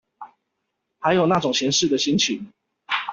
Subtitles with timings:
[0.97, 2.51] 還有那種閒適的心情